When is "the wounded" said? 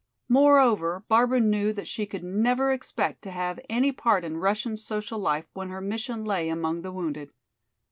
6.81-7.29